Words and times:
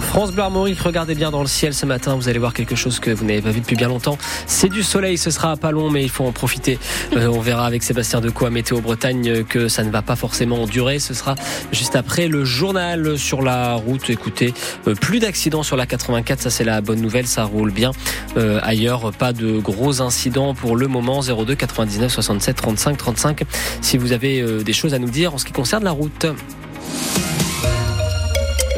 France 0.00 0.32
Bleu 0.32 0.42
Armorique, 0.42 0.80
regardez 0.80 1.14
bien 1.14 1.30
dans 1.30 1.40
le 1.40 1.46
ciel 1.46 1.74
ce 1.74 1.86
matin, 1.86 2.14
vous 2.14 2.28
allez 2.28 2.38
voir 2.38 2.52
quelque 2.52 2.74
chose 2.74 3.00
que 3.00 3.10
vous 3.10 3.24
n'avez 3.24 3.42
pas 3.42 3.50
vu 3.50 3.60
depuis 3.60 3.76
bien 3.76 3.88
longtemps. 3.88 4.18
C'est 4.46 4.68
du 4.68 4.82
soleil, 4.82 5.18
ce 5.18 5.30
sera 5.30 5.56
pas 5.56 5.70
long, 5.70 5.90
mais 5.90 6.02
il 6.02 6.10
faut 6.10 6.24
en 6.24 6.32
profiter. 6.32 6.78
Euh, 7.14 7.26
on 7.28 7.40
verra 7.40 7.66
avec 7.66 7.82
Sébastien 7.82 8.20
Decaux 8.20 8.46
à 8.46 8.50
Météo 8.50 8.80
Bretagne 8.80 9.44
que 9.44 9.68
ça 9.68 9.84
ne 9.84 9.90
va 9.90 10.02
pas 10.02 10.16
forcément 10.16 10.66
durer. 10.66 10.98
Ce 10.98 11.14
sera 11.14 11.34
juste 11.72 11.96
après 11.96 12.28
le 12.28 12.44
journal 12.44 13.18
sur 13.18 13.42
la 13.42 13.74
route. 13.74 14.10
Écoutez, 14.10 14.54
euh, 14.86 14.94
plus 14.94 15.18
d'accidents 15.18 15.62
sur 15.62 15.76
la 15.76 15.86
84, 15.86 16.40
ça 16.40 16.50
c'est 16.50 16.64
la 16.64 16.80
bonne 16.80 17.00
nouvelle, 17.00 17.26
ça 17.26 17.44
roule 17.44 17.70
bien. 17.70 17.92
Euh, 18.36 18.60
ailleurs, 18.62 19.12
pas 19.12 19.32
de 19.32 19.58
gros 19.58 20.02
incidents 20.02 20.54
pour 20.54 20.76
le 20.76 20.88
moment. 20.88 21.20
02 21.20 21.54
99 21.54 22.12
67 22.12 22.56
35 22.56 22.96
35. 22.96 23.42
Si 23.80 23.98
vous 23.98 24.12
avez 24.12 24.42
des 24.62 24.72
choses 24.72 24.94
à 24.94 24.98
nous 24.98 25.10
dire 25.10 25.34
en 25.34 25.38
ce 25.38 25.44
qui 25.44 25.52
concerne 25.52 25.84
la 25.84 25.92
route. 25.92 26.26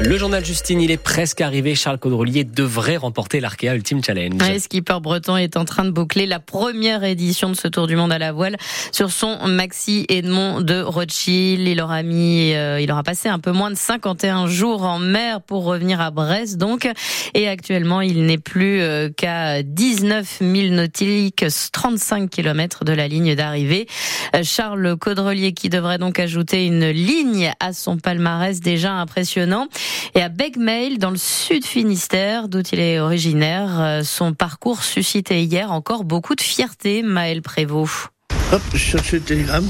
Le 0.01 0.17
journal 0.17 0.45
Justine, 0.45 0.81
il 0.81 0.93
est 0.93 1.03
presque 1.03 1.41
arrivé. 1.41 1.75
Charles 1.75 1.99
Caudrelier 1.99 2.45
devrait 2.45 2.97
remporter 2.97 3.41
l'Arkea 3.41 3.75
Ultimate 3.75 4.05
Challenge. 4.05 4.41
Le 4.41 4.59
skipper 4.61 5.01
breton 5.01 5.37
est 5.37 5.57
en 5.57 5.65
train 5.65 5.85
de 5.85 5.91
boucler 5.91 6.25
la 6.25 6.39
première 6.39 7.03
édition 7.03 7.51
de 7.51 7.55
ce 7.55 7.67
Tour 7.67 7.89
du 7.89 7.97
Monde 7.97 8.13
à 8.13 8.19
la 8.19 8.31
voile 8.31 8.57
sur 8.93 9.11
son 9.11 9.49
Maxi 9.49 10.07
Edmond 10.09 10.61
de 10.61 10.81
Rothschild. 10.81 11.67
Il 11.67 11.81
aura 11.81 12.05
mis, 12.05 12.55
euh, 12.55 12.81
il 12.81 12.91
aura 12.93 13.03
passé 13.03 13.29
un 13.29 13.41
peu 13.41 13.51
moins 13.51 13.71
de 13.71 13.77
51 13.77 14.47
jours 14.47 14.85
en 14.85 15.01
mer 15.01 15.41
pour 15.41 15.65
revenir 15.65 16.01
à 16.01 16.13
Brest, 16.13 16.59
donc. 16.59 16.89
Et 17.35 17.49
actuellement, 17.49 18.01
il 18.01 18.25
n'est 18.25 18.39
plus 18.39 18.81
euh, 18.81 19.09
qu'à 19.15 19.65
19 19.65 20.39
000 20.41 20.75
nautiques, 20.75 21.45
35 21.73 22.31
km 22.31 22.85
de 22.85 22.93
la 22.93 23.09
ligne 23.09 23.35
d'arrivée. 23.35 23.89
Euh, 24.37 24.43
Charles 24.45 24.97
Caudrelier 24.97 25.53
qui 25.53 25.69
devrait 25.69 25.99
donc 25.99 26.21
ajouter 26.21 26.67
une 26.67 26.89
ligne 26.89 27.53
à 27.59 27.73
son 27.73 27.97
palmarès 27.97 28.61
déjà 28.61 28.93
impressionnant. 28.93 29.67
Et 30.15 30.23
à 30.23 30.29
Begmail, 30.29 30.99
dans 30.99 31.11
le 31.11 31.17
sud 31.17 31.65
Finistère, 31.65 32.49
d'où 32.49 32.61
il 32.73 32.81
est 32.81 33.01
originaire, 33.01 33.81
euh, 33.81 34.03
son 34.03 34.33
parcours 34.33 34.83
suscitait 34.83 35.43
hier 35.43 35.71
encore 35.73 36.05
beaucoup 36.05 36.35
de 36.35 36.41
fierté, 36.41 37.03
Maël 37.03 37.43
Prévost. 37.43 38.09
Hop, 38.53 38.63
je 38.75 39.17
télégramme. 39.17 39.69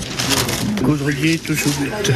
Caudrelier, 0.83 1.39
touche 1.39 1.67
au 1.67 1.71
but. 1.81 2.13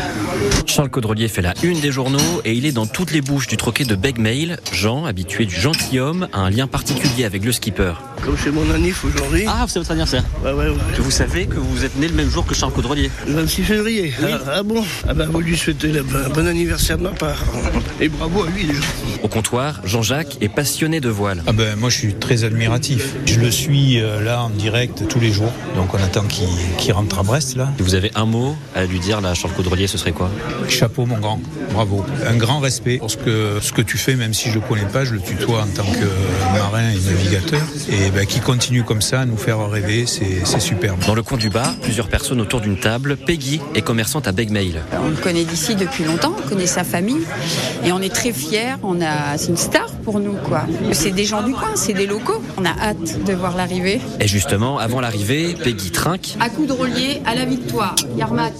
Charles 0.66 0.90
Caudrelier 0.90 1.28
fait 1.28 1.42
la 1.42 1.54
une 1.62 1.80
des 1.80 1.92
journaux 1.92 2.18
et 2.44 2.52
il 2.54 2.66
est 2.66 2.72
dans 2.72 2.86
toutes 2.86 3.12
les 3.12 3.20
bouches 3.20 3.46
du 3.46 3.56
troquet 3.56 3.84
de 3.84 3.94
Begmail. 3.94 4.56
Jean, 4.72 5.04
habitué 5.04 5.44
du 5.44 5.54
gentilhomme, 5.54 6.28
a 6.32 6.40
un 6.40 6.50
lien 6.50 6.66
particulier 6.66 7.24
avec 7.24 7.44
le 7.44 7.52
skipper. 7.52 7.94
Comme 8.22 8.36
c'est 8.42 8.52
mon 8.52 8.68
anniv 8.72 8.98
aujourd'hui. 9.04 9.44
Ah, 9.48 9.66
c'est 9.68 9.80
votre 9.80 9.90
anniversaire. 9.90 10.24
Ouais, 10.44 10.52
ouais, 10.52 10.68
ouais. 10.68 10.76
Vous 10.98 11.10
savez 11.10 11.46
que 11.46 11.56
vous 11.56 11.84
êtes 11.84 11.96
né 11.96 12.06
le 12.06 12.14
même 12.14 12.30
jour 12.30 12.46
que 12.46 12.54
Charles 12.54 12.72
Caudrelier. 12.72 13.10
Le 13.26 13.34
26 13.34 13.62
février. 13.64 14.14
Ah, 14.22 14.38
ah 14.56 14.62
bon? 14.62 14.84
Ah 15.08 15.14
bah 15.14 15.26
vous 15.28 15.40
lui 15.40 15.56
souhaitez 15.56 15.88
le 15.88 16.02
bon 16.02 16.46
anniversaire 16.46 16.98
de 16.98 17.02
ma 17.02 17.10
part. 17.10 17.42
Et 18.00 18.08
bravo 18.08 18.44
à 18.44 18.50
lui 18.50 18.64
déjà. 18.64 18.80
Au 19.22 19.28
comptoir, 19.28 19.80
Jean-Jacques 19.84 20.38
est 20.40 20.48
passionné 20.48 21.00
de 21.00 21.08
voile. 21.08 21.42
Ah 21.46 21.52
ben 21.52 21.76
moi 21.76 21.90
je 21.90 21.98
suis 21.98 22.14
très 22.14 22.44
admiratif. 22.44 23.14
Je 23.26 23.40
le 23.40 23.50
suis 23.50 24.00
euh, 24.00 24.20
là 24.22 24.42
en 24.42 24.50
direct 24.50 25.08
tous 25.08 25.20
les 25.20 25.32
jours. 25.32 25.52
Donc 25.74 25.92
on 25.94 25.98
attend 25.98 26.22
qu'il 26.22 26.46
qu'il 26.78 26.92
rentre 26.92 27.18
à 27.18 27.22
Brest 27.22 27.56
là. 27.56 27.72
Vous 27.78 27.94
avez 27.94 28.12
un 28.14 28.26
mot 28.32 28.56
à 28.74 28.84
lui 28.84 28.98
dire 28.98 29.20
là, 29.20 29.34
Charles 29.34 29.54
Caudrelier, 29.54 29.86
ce 29.86 29.98
serait 29.98 30.12
quoi? 30.12 30.30
Chapeau 30.68 31.06
mon 31.06 31.18
grand, 31.18 31.40
bravo. 31.72 32.04
Un 32.26 32.36
grand 32.36 32.60
respect 32.60 32.96
pour 32.96 33.10
ce 33.10 33.16
que, 33.16 33.58
ce 33.60 33.72
que 33.72 33.82
tu 33.82 33.98
fais, 33.98 34.16
même 34.16 34.34
si 34.34 34.48
je 34.48 34.54
le 34.54 34.60
connais 34.60 34.86
pas, 34.86 35.04
je 35.04 35.12
le 35.12 35.20
tutoie 35.20 35.62
en 35.62 35.66
tant 35.66 35.84
que 35.84 36.58
marin 36.58 36.90
et 36.90 37.10
navigateur. 37.10 37.60
Et 37.90 38.10
ben, 38.10 38.26
qui 38.26 38.40
continue 38.40 38.82
comme 38.82 39.02
ça 39.02 39.20
à 39.20 39.24
nous 39.26 39.36
faire 39.36 39.68
rêver, 39.68 40.06
c'est 40.06 40.44
c'est 40.44 40.60
superbe. 40.60 40.98
Dans 41.06 41.14
le 41.14 41.22
coin 41.22 41.38
du 41.38 41.50
bar, 41.50 41.74
plusieurs 41.82 42.08
personnes 42.08 42.40
autour 42.40 42.60
d'une 42.60 42.78
table. 42.78 43.16
Peggy 43.16 43.60
est 43.74 43.82
commerçante 43.82 44.26
à 44.26 44.32
Begmail. 44.32 44.80
On 45.04 45.10
le 45.10 45.16
connaît 45.16 45.44
d'ici 45.44 45.76
depuis 45.76 46.04
longtemps, 46.04 46.34
on 46.38 46.48
connaît 46.48 46.66
sa 46.66 46.84
famille 46.84 47.26
et 47.84 47.92
on 47.92 48.00
est 48.00 48.14
très 48.14 48.32
fiers. 48.32 48.76
On 48.82 49.00
a, 49.00 49.36
c'est 49.36 49.48
une 49.48 49.56
star 49.56 49.86
pour 50.02 50.20
nous 50.20 50.34
quoi. 50.34 50.62
C'est 50.92 51.10
des 51.10 51.24
gens 51.24 51.42
du 51.42 51.52
coin, 51.52 51.70
c'est 51.74 51.92
des 51.92 52.06
locaux. 52.06 52.42
On 52.58 52.64
a 52.64 52.70
hâte 52.70 53.24
de 53.24 53.32
voir 53.32 53.56
l'arrivée. 53.56 54.00
Et 54.20 54.28
justement, 54.28 54.78
avant 54.78 55.00
l'arrivée, 55.00 55.54
Peggy 55.54 55.90
trinque. 55.90 56.36
À 56.40 56.48
coup 56.48 56.66
de 56.66 56.72
relier 56.72 57.22
à 57.26 57.34
la 57.34 57.44
victoire. 57.44 57.94
Yarmat. 58.16 58.50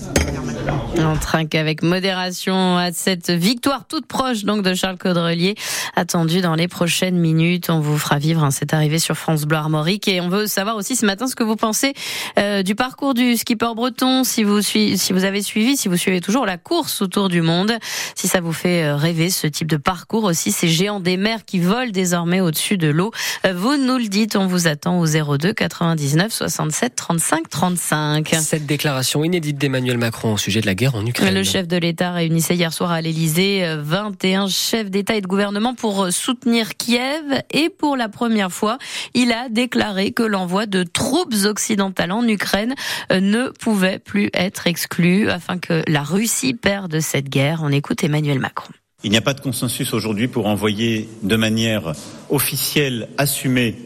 On 0.99 1.17
trinque 1.17 1.55
avec 1.55 1.83
modération 1.83 2.77
à 2.77 2.93
cette 2.93 3.31
victoire 3.31 3.87
toute 3.89 4.07
proche 4.07 4.45
donc 4.45 4.63
de 4.63 4.75
Charles 4.75 4.99
Caudrelier, 4.99 5.55
attendue 5.97 6.43
dans 6.43 6.55
les 6.55 6.69
prochaines 6.69 7.17
minutes. 7.17 7.71
On 7.71 7.81
vous 7.81 7.97
fera 7.97 8.19
vivre 8.19 8.45
hein, 8.45 8.51
cette 8.51 8.75
arrivée 8.75 8.99
sur 8.99 9.17
France 9.17 9.45
Bleu 9.45 9.57
Armorique 9.57 10.07
et 10.07 10.21
on 10.21 10.29
veut 10.29 10.47
savoir 10.47 10.77
aussi 10.77 10.95
ce 10.95 11.07
matin 11.07 11.27
ce 11.27 11.35
que 11.35 11.43
vous 11.45 11.57
pensez 11.57 11.95
euh, 12.39 12.63
du 12.63 12.75
parcours 12.75 13.15
du 13.15 13.37
skipper 13.37 13.75
breton, 13.75 14.23
si 14.23 14.45
vous 14.45 14.61
si 14.61 14.97
vous 15.13 15.25
avez 15.25 15.43
suivi, 15.43 15.77
si 15.77 15.89
vous 15.89 15.97
suivez 15.97 16.21
toujours 16.21 16.45
la 16.45 16.59
course 16.59 17.01
autour 17.01 17.31
du 17.31 17.41
monde, 17.41 17.73
si 18.15 18.29
ça 18.29 18.41
vous 18.41 18.53
fait 18.53 18.85
euh, 18.85 18.97
rêver 18.97 19.31
ce 19.31 19.47
type 19.47 19.69
de 19.69 19.79
parcours 19.79 20.25
aussi, 20.25 20.53
ces 20.53 20.69
géants 20.69 21.01
des 21.01 21.17
mers 21.17 21.45
qui 21.47 21.59
volent 21.59 21.91
désormais 21.91 22.41
au-dessus 22.41 22.77
de 22.77 22.89
l'eau. 22.89 23.13
Euh, 23.47 23.55
Vous 23.55 23.77
nous 23.77 23.97
le 23.97 24.09
dites, 24.09 24.37
on 24.37 24.47
vous 24.47 24.67
attend 24.69 24.99
au 25.01 25.07
02 25.07 25.55
99 25.55 26.33
67 26.33 26.95
35 26.95 27.49
35. 27.49 28.37
Cette 28.41 28.67
déclaration 28.67 29.25
inédite 29.25 29.57
d'Emmanuel 29.57 29.97
Macron 29.97 30.35
au 30.35 30.39
sujet 30.39 30.61
de 30.61 30.67
la 30.67 30.75
guerre 30.83 30.97
en 30.97 31.07
Ukraine. 31.07 31.35
Le 31.35 31.45
chef 31.45 31.69
de 31.69 31.77
l'État 31.77 32.11
réunissait 32.11 32.57
hier 32.57 32.73
soir 32.73 32.91
à 32.91 33.01
l'Élysée 33.01 33.65
21 33.79 34.49
chefs 34.49 34.91
d'État 34.91 35.15
et 35.15 35.21
de 35.21 35.29
gouvernement 35.29 35.75
pour 35.75 36.09
soutenir 36.11 36.77
Kiev 36.77 37.23
et 37.53 37.69
pour 37.69 37.97
la 37.97 38.09
première 38.09 38.51
fois, 38.51 38.79
il 39.15 39.31
a 39.31 39.49
déclaré 39.49 40.11
que 40.11 40.25
l'envoi 40.25 40.67
de 40.67 40.83
troupes 40.83 41.35
occidentales 41.45 42.11
en 42.11 42.27
Ukraine 42.27 42.75
euh, 43.13 43.21
ne 43.21 43.49
pouvait 43.51 44.01
plus 44.01 44.29
être 44.35 44.67
exclu 44.67 45.31
afin 45.31 45.59
que 45.59 45.85
la 45.87 46.03
Russie 46.03 46.55
perde 46.55 46.99
cette 46.99 47.29
guerre. 47.29 47.61
On 47.63 47.71
écoute 47.71 48.03
Emmanuel 48.03 48.41
Macron. 48.41 48.73
Il 49.05 49.11
n'y 49.11 49.17
a 49.17 49.23
pas 49.23 49.35
de 49.35 49.41
consensus 49.41 49.95
aujourd'hui 49.95 50.27
pour 50.27 50.47
envoyer 50.47 51.09
de 51.23 51.37
manière 51.37 51.93
officielle, 52.29 53.09
assumée 53.19 53.77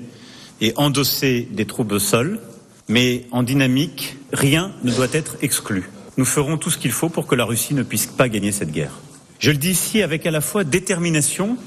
et 0.63 0.73
endossée 0.77 1.47
des 1.51 1.67
troupes 1.67 1.93
au 1.93 1.99
sol, 1.99 2.41
mais 2.89 3.27
en 3.33 3.43
dynamique, 3.43 4.17
rien 4.33 4.73
ne 4.83 4.93
doit 4.93 5.13
être 5.13 5.37
exclu. 5.43 5.91
Nous 6.17 6.25
ferons 6.25 6.57
tout 6.57 6.71
ce 6.71 6.79
qu'il 6.79 6.93
faut 6.93 7.09
pour 7.09 7.27
que 7.27 7.35
la 7.35 7.45
Russie 7.45 7.75
ne 7.75 7.83
puisse 7.83 8.07
pas 8.07 8.29
gagner 8.29 8.53
cette 8.53 8.73
guerre. 8.73 8.93
Je 9.39 9.51
le 9.51 9.59
dis 9.59 9.71
ici 9.71 10.03
avec 10.03 10.25
à 10.25 10.31
la 10.31 10.41
fois 10.41 10.65
détermination, 10.65 11.59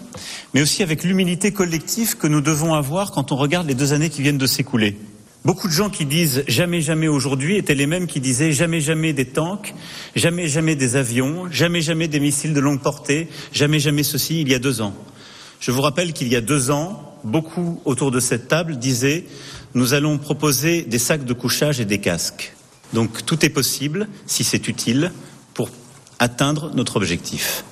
mais 0.54 0.62
aussi 0.62 0.82
avec 0.82 1.04
l'humilité 1.04 1.52
collective 1.52 2.18
que 2.18 2.26
nous 2.26 2.42
devons 2.42 2.74
avoir 2.74 3.12
quand 3.12 3.32
on 3.32 3.36
regarde 3.36 3.68
les 3.68 3.76
deux 3.76 3.94
années 3.94 4.10
qui 4.10 4.24
viennent 4.24 4.40
de 4.40 4.48
s'écouler. 4.48 4.98
Beaucoup 5.46 5.68
de 5.68 5.74
gens 5.74 5.90
qui 5.90 6.06
disent 6.06 6.44
jamais 6.48 6.82
jamais 6.82 7.08
aujourd'hui 7.08 7.58
étaient 7.58 7.76
les 7.76 7.86
mêmes 7.86 8.08
qui 8.08 8.20
disaient 8.20 8.52
jamais 8.52 8.82
jamais 8.82 9.14
des 9.14 9.26
tanks, 9.26 9.74
jamais 10.16 10.48
jamais 10.48 10.76
des 10.76 10.96
avions, 10.96 11.50
jamais 11.52 11.82
jamais 11.82 12.08
des 12.08 12.20
missiles 12.20 12.54
de 12.54 12.60
longue 12.60 12.82
portée, 12.82 13.30
jamais 13.54 13.80
jamais 13.80 14.04
ceci 14.04 14.42
il 14.42 14.50
y 14.50 14.56
a 14.56 14.60
deux 14.60 14.82
ans. 14.82 14.94
Je 15.60 15.72
vous 15.72 15.82
rappelle 15.82 16.12
qu'il 16.12 16.28
y 16.28 16.36
a 16.36 16.42
deux 16.42 16.72
ans, 16.72 17.18
beaucoup 17.24 17.82
autour 17.86 18.12
de 18.12 18.20
cette 18.20 18.48
table 18.48 18.78
disaient 18.78 19.26
nous 19.76 19.94
allons 19.94 20.18
proposer 20.18 20.82
des 20.82 21.00
sacs 21.00 21.24
de 21.24 21.34
couchage 21.34 21.80
et 21.80 21.86
des 21.86 22.00
casques. 22.00 22.54
Donc 22.94 23.26
tout 23.26 23.46
est 23.46 23.50
possible, 23.50 24.08
si 24.26 24.44
c'est 24.44 24.68
utile, 24.68 25.12
pour 25.54 25.70
atteindre 26.20 26.72
notre 26.74 26.98
objectif. 26.98 27.64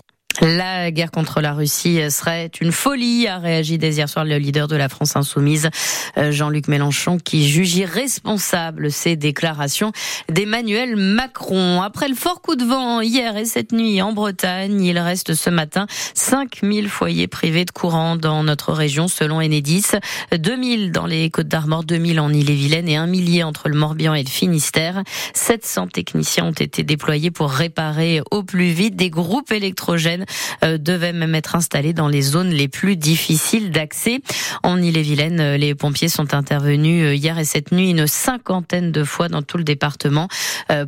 La 0.42 0.92
guerre 0.92 1.10
contre 1.10 1.42
la 1.42 1.54
Russie 1.54 2.00
serait 2.12 2.52
une 2.62 2.72
folie, 2.72 3.28
a 3.28 3.40
réagi 3.40 3.80
dès 3.80 3.96
hier 3.96 4.08
soir 4.08 4.24
le 4.24 4.38
leader 4.38 4.68
de 4.68 4.76
la 4.76 4.88
France 4.88 5.16
insoumise, 5.16 5.70
euh, 6.18 6.32
Jean-Luc 6.32 6.68
Mélenchon, 6.68 7.18
qui 7.18 7.50
juge 7.50 7.76
irresponsable 7.76 8.92
ces 8.92 9.16
déclarations 9.16 9.92
d'Emmanuel 10.30 10.96
Macron. 10.96 11.82
Après 11.82 12.08
le 12.08 12.14
fort 12.14 12.42
coup 12.42 12.56
de 12.56 12.64
vent 12.64 13.02
hier 13.02 13.36
et 13.36 13.46
cette 13.46 13.72
nuit 13.72 14.00
en 14.00 14.14
Bretagne, 14.14 14.80
il 14.84 15.00
reste 15.00 15.34
ce 15.34 15.50
matin 15.50 15.88
5000 16.14 16.88
foyers 16.88 17.28
privés 17.28 17.66
de 17.66 17.72
courant 17.72 18.16
dans 18.16 18.44
notre 18.44 18.74
région, 18.74 19.08
selon 19.08 19.38
Enedis. 19.38 19.88
2000 20.32 20.92
dans 20.92 21.08
les 21.08 21.32
Côtes 21.32 21.48
d'Armor, 21.48 21.84
2000 21.84 22.20
en 22.20 22.32
Ille-et-Vilaine 22.32 22.88
et 22.88 22.96
un 22.96 23.08
millier 23.08 23.42
entre 23.42 23.70
le 23.70 23.76
Morbihan 23.76 24.14
et 24.14 24.24
le 24.24 24.30
Finistère. 24.30 25.02
700 25.34 25.88
techniciens 25.88 26.46
ont 26.46 26.52
été 26.52 26.84
déployés 26.84 27.32
pour 27.32 27.50
réparer 27.50 28.22
au 28.30 28.44
plus 28.44 28.70
vite 28.70 28.96
des 28.96 29.10
groupes 29.10 29.52
électrogènes 29.52 30.26
euh, 30.64 30.78
devaient 30.78 31.14
même 31.14 31.36
être 31.36 31.56
installés 31.56 31.94
dans 31.94 32.08
les 32.08 32.22
zones 32.22 32.50
les 32.50 32.68
plus 32.68 32.96
difficiles 32.96 33.72
d'accès. 33.72 34.22
En 34.64 34.82
Ille-et-Vilaine, 34.82 35.40
euh, 35.40 35.58
les 35.58 35.76
pompiers 35.76 36.10
sont 36.10 36.34
intervenus 36.34 37.04
euh, 37.06 37.16
hier 37.16 37.38
et 37.38 37.46
cette 37.46 37.72
nuit 37.72 37.90
une 37.90 38.08
cinquantaine 38.08 38.92
de 38.92 39.04
fois 39.04 39.30
dans 39.30 39.42
tout 39.42 39.58
le 39.58 39.64
département 39.64 40.28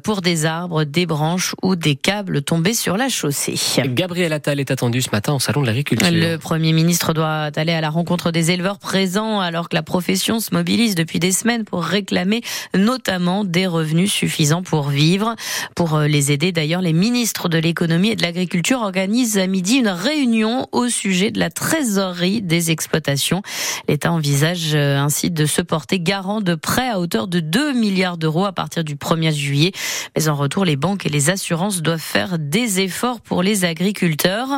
pour 0.03 0.21
des 0.21 0.45
arbres, 0.45 0.83
des 0.83 1.05
branches 1.05 1.55
ou 1.63 1.75
des 1.75 1.95
câbles 1.95 2.41
tombés 2.41 2.73
sur 2.73 2.97
la 2.97 3.09
chaussée. 3.09 3.55
Gabriel 3.87 4.33
Attal 4.33 4.59
est 4.59 4.71
attendu 4.71 5.01
ce 5.01 5.09
matin 5.11 5.33
au 5.33 5.39
Salon 5.39 5.61
de 5.61 5.67
l'Agriculture. 5.67 6.09
Le 6.11 6.37
Premier 6.37 6.73
ministre 6.73 7.13
doit 7.13 7.49
aller 7.55 7.73
à 7.73 7.81
la 7.81 7.89
rencontre 7.89 8.31
des 8.31 8.51
éleveurs 8.51 8.79
présents 8.79 9.39
alors 9.39 9.69
que 9.69 9.75
la 9.75 9.83
profession 9.83 10.39
se 10.39 10.53
mobilise 10.53 10.95
depuis 10.95 11.19
des 11.19 11.31
semaines 11.31 11.63
pour 11.65 11.83
réclamer 11.83 12.41
notamment 12.75 13.43
des 13.43 13.67
revenus 13.67 14.11
suffisants 14.11 14.63
pour 14.63 14.89
vivre. 14.89 15.35
Pour 15.75 15.95
euh, 15.95 16.07
les 16.07 16.31
aider 16.31 16.51
d'ailleurs, 16.51 16.81
les 16.81 16.93
ministres 16.93 17.49
de 17.49 17.57
l'économie 17.57 18.09
et 18.09 18.15
de 18.15 18.21
l'agriculture 18.21 18.81
organisent 18.81 18.99
organise 18.99 19.37
à 19.37 19.47
midi 19.47 19.77
une 19.77 19.87
réunion 19.87 20.67
au 20.73 20.89
sujet 20.89 21.31
de 21.31 21.39
la 21.39 21.49
trésorerie 21.49 22.41
des 22.41 22.69
exploitations. 22.69 23.41
L'État 23.87 24.11
envisage 24.11 24.75
euh, 24.75 24.97
ainsi 24.97 25.31
de 25.31 25.45
se 25.45 25.61
porter 25.61 26.01
garant 26.01 26.41
de 26.41 26.53
prêts 26.53 26.89
à 26.89 26.99
hauteur 26.99 27.29
de 27.29 27.39
2 27.39 27.73
milliards 27.73 28.17
d'euros 28.17 28.45
à 28.45 28.51
partir 28.51 28.83
du 28.83 28.95
1er 28.95 29.33
juillet. 29.33 29.68
Mais 30.15 30.27
en 30.27 30.35
retour, 30.35 30.65
les 30.65 30.75
banques 30.75 31.05
et 31.05 31.09
les 31.09 31.29
assurances 31.29 31.81
doivent 31.81 31.99
faire 31.99 32.37
des 32.39 32.79
efforts 32.79 33.21
pour 33.21 33.43
les 33.43 33.65
agriculteurs. 33.65 34.49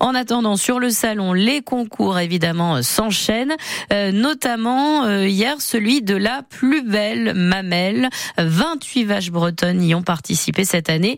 En 0.00 0.14
attendant, 0.14 0.56
sur 0.56 0.78
le 0.78 0.90
salon, 0.90 1.32
les 1.32 1.62
concours 1.62 2.18
évidemment 2.18 2.82
s'enchaînent, 2.82 3.56
euh, 3.92 4.12
notamment 4.12 5.04
euh, 5.04 5.26
hier 5.26 5.60
celui 5.60 6.02
de 6.02 6.16
la 6.16 6.42
plus 6.42 6.82
belle 6.82 7.34
mamelle. 7.34 8.08
28 8.38 9.04
vaches 9.04 9.30
bretonnes 9.30 9.82
y 9.82 9.94
ont 9.94 10.02
participé 10.02 10.64
cette 10.64 10.90
année, 10.90 11.16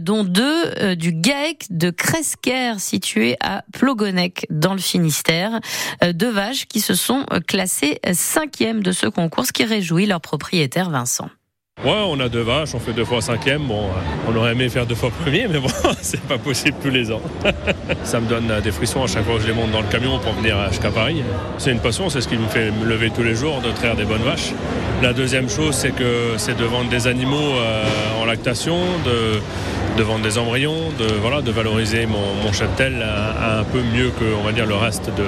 dont 0.00 0.24
deux 0.24 0.94
du 0.96 1.12
GAEC 1.12 1.66
de 1.70 1.90
Cresquer 1.90 2.74
situé 2.78 3.36
à 3.40 3.64
Plogonec 3.72 4.46
dans 4.50 4.72
le 4.72 4.80
Finistère. 4.80 5.60
Deux 6.12 6.30
vaches 6.30 6.66
qui 6.66 6.80
se 6.80 6.94
sont 6.94 7.24
classées 7.46 8.00
cinquième 8.12 8.82
de 8.82 8.92
ce 8.92 9.06
concours, 9.06 9.46
ce 9.46 9.52
qui 9.52 9.64
réjouit 9.64 10.06
leur 10.06 10.20
propriétaire 10.20 10.90
Vincent. 10.90 11.30
Ouais, 11.82 11.90
on 12.06 12.18
a 12.18 12.30
deux 12.30 12.40
vaches, 12.40 12.74
on 12.74 12.78
fait 12.78 12.94
deux 12.94 13.04
fois 13.04 13.20
cinquième. 13.20 13.64
Bon, 13.64 13.82
euh, 13.82 14.30
on 14.30 14.36
aurait 14.36 14.52
aimé 14.52 14.70
faire 14.70 14.86
deux 14.86 14.94
fois 14.94 15.10
premier, 15.10 15.46
mais 15.48 15.58
bon, 15.58 15.68
c'est 16.00 16.22
pas 16.22 16.38
possible 16.38 16.76
tous 16.82 16.88
les 16.88 17.12
ans. 17.12 17.20
ça 18.04 18.20
me 18.20 18.26
donne 18.26 18.50
des 18.62 18.70
frissons 18.70 19.04
à 19.04 19.06
chaque 19.06 19.24
fois 19.24 19.34
que 19.34 19.42
je 19.42 19.48
les 19.48 19.52
monte 19.52 19.70
dans 19.70 19.82
le 19.82 19.88
camion 19.88 20.18
pour 20.18 20.32
venir 20.32 20.56
jusqu'à 20.70 20.90
Paris. 20.90 21.22
C'est 21.58 21.72
une 21.72 21.80
passion, 21.80 22.08
c'est 22.08 22.22
ce 22.22 22.28
qui 22.28 22.38
me 22.38 22.46
fait 22.46 22.70
me 22.70 22.86
lever 22.86 23.10
tous 23.10 23.22
les 23.22 23.34
jours, 23.34 23.60
de 23.60 23.70
traire 23.70 23.96
des 23.96 24.04
bonnes 24.04 24.22
vaches. 24.22 24.52
La 25.02 25.12
deuxième 25.12 25.50
chose, 25.50 25.74
c'est 25.74 25.90
que 25.90 26.38
c'est 26.38 26.56
de 26.56 26.64
vendre 26.64 26.88
des 26.88 27.06
animaux 27.06 27.36
euh, 27.36 27.84
en 28.22 28.24
lactation, 28.24 28.78
de, 29.04 30.02
vendre 30.02 30.22
des 30.22 30.38
embryons, 30.38 30.90
de, 30.98 31.12
voilà, 31.20 31.42
de 31.42 31.50
valoriser 31.50 32.06
mon, 32.06 32.34
mon 32.42 32.52
cheptel 32.54 33.04
un, 33.04 33.60
un, 33.60 33.64
peu 33.64 33.82
mieux 33.82 34.08
que 34.08 34.24
on 34.40 34.42
va 34.42 34.52
dire, 34.52 34.64
le 34.64 34.76
reste 34.76 35.10
de, 35.14 35.24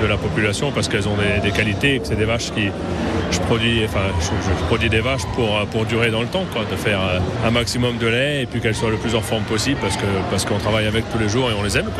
de 0.00 0.06
la 0.06 0.16
population 0.16 0.72
parce 0.72 0.88
qu'elles 0.88 1.08
ont 1.08 1.16
des, 1.42 1.50
qualités 1.50 1.96
et 1.96 2.00
que 2.00 2.06
c'est 2.06 2.16
des 2.16 2.24
vaches 2.24 2.52
qui. 2.52 2.68
Je 3.30 3.38
produis, 3.40 3.82
je, 3.82 4.64
produis 4.66 4.90
des 4.90 5.00
vaches 5.00 5.24
pour, 5.34 5.64
pour 5.70 5.84
durer 5.84 6.10
dans 6.10 6.20
le 6.20 6.26
temps, 6.26 6.44
quoi, 6.52 6.64
de 6.68 6.76
faire 6.76 7.00
un 7.44 7.50
maximum 7.50 7.96
de 7.98 8.08
lait 8.08 8.42
et 8.42 8.46
puis 8.46 8.60
qu'elles 8.60 8.74
soient 8.74 8.90
le 8.90 8.96
plus 8.96 9.14
en 9.14 9.20
forme 9.20 9.44
possible 9.44 9.78
parce 9.80 9.96
qu'on 9.96 10.22
parce 10.30 10.44
qu'on 10.44 10.58
travaille 10.58 10.86
avec 10.86 11.08
tous 11.12 11.18
les 11.18 11.28
jours 11.28 11.50
et 11.50 11.54
on 11.54 11.62
les 11.62 11.78
aime. 11.78 11.90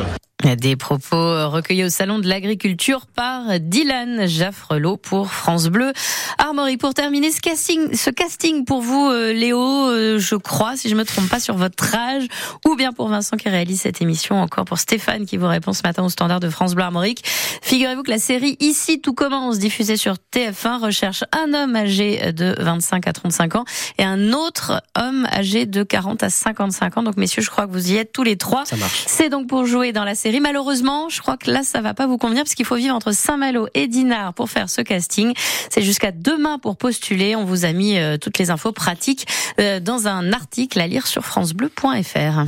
Des 0.42 0.74
propos 0.74 1.50
recueillis 1.50 1.84
au 1.84 1.90
Salon 1.90 2.18
de 2.18 2.26
l'Agriculture 2.26 3.06
par 3.06 3.60
Dylan 3.60 4.26
Jaffrelot 4.26 4.96
pour 4.96 5.30
France 5.30 5.66
Bleu. 5.66 5.92
Armory, 6.38 6.78
pour 6.78 6.94
terminer 6.94 7.30
ce 7.30 7.42
casting, 7.42 7.94
ce 7.94 8.08
casting 8.08 8.64
pour 8.64 8.80
vous, 8.80 9.10
Léo, 9.10 9.58
je 10.18 10.36
crois, 10.36 10.76
si 10.76 10.88
je 10.88 10.94
me 10.94 11.04
trompe 11.04 11.28
pas, 11.28 11.40
sur 11.40 11.56
votre 11.56 11.94
âge, 11.94 12.24
ou 12.66 12.74
bien 12.74 12.92
pour 12.94 13.08
Vincent 13.08 13.36
qui 13.36 13.50
réalise 13.50 13.82
cette 13.82 14.00
émission, 14.00 14.40
encore 14.40 14.64
pour 14.64 14.78
Stéphane 14.78 15.26
qui 15.26 15.36
vous 15.36 15.46
répond 15.46 15.74
ce 15.74 15.82
matin 15.84 16.02
au 16.02 16.08
standard 16.08 16.40
de 16.40 16.48
France 16.48 16.74
Bleu 16.74 16.84
Armorique. 16.84 17.22
Figurez-vous 17.60 18.02
que 18.02 18.10
la 18.10 18.18
série 18.18 18.56
Ici 18.60 19.00
tout 19.00 19.12
commence, 19.12 19.58
diffusée 19.58 19.98
sur 19.98 20.14
TF1, 20.32 20.80
recherche 20.80 21.22
un 21.32 21.52
homme 21.52 21.76
âgé 21.76 22.32
de 22.32 22.54
25 22.58 23.06
à 23.06 23.12
35 23.12 23.56
ans 23.56 23.64
et 23.98 24.04
un 24.04 24.32
autre 24.32 24.82
homme 24.96 25.26
âgé 25.30 25.66
de 25.66 25.82
40 25.82 26.22
à 26.22 26.30
55 26.30 26.96
ans. 26.96 27.02
Donc 27.02 27.18
messieurs, 27.18 27.42
je 27.42 27.50
crois 27.50 27.66
que 27.66 27.72
vous 27.72 27.92
y 27.92 27.96
êtes 27.96 28.12
tous 28.12 28.22
les 28.22 28.36
trois. 28.36 28.64
Ça 28.64 28.76
marche. 28.76 29.04
C'est 29.06 29.28
donc 29.28 29.46
pour 29.46 29.66
jouer 29.66 29.92
dans 29.92 30.04
la 30.04 30.14
série 30.14 30.29
Malheureusement, 30.38 31.08
je 31.08 31.20
crois 31.20 31.36
que 31.36 31.50
là, 31.50 31.62
ça 31.64 31.80
va 31.80 31.94
pas 31.94 32.06
vous 32.06 32.18
convenir 32.18 32.44
parce 32.44 32.54
qu'il 32.54 32.66
faut 32.66 32.76
vivre 32.76 32.94
entre 32.94 33.12
Saint-Malo 33.12 33.66
et 33.74 33.88
Dinard 33.88 34.34
pour 34.34 34.50
faire 34.50 34.70
ce 34.70 34.82
casting. 34.82 35.32
C'est 35.70 35.82
jusqu'à 35.82 36.12
demain 36.12 36.58
pour 36.58 36.76
postuler. 36.76 37.34
On 37.34 37.44
vous 37.44 37.64
a 37.64 37.72
mis 37.72 37.98
euh, 37.98 38.16
toutes 38.18 38.38
les 38.38 38.50
infos 38.50 38.72
pratiques 38.72 39.26
euh, 39.58 39.80
dans 39.80 40.06
un 40.06 40.32
article 40.32 40.78
à 40.80 40.86
lire 40.86 41.06
sur 41.06 41.24
francebleu.fr. 41.24 42.38